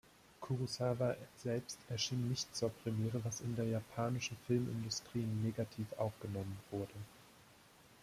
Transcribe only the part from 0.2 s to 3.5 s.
Kurosawa selbst erschien nicht zur Premiere, was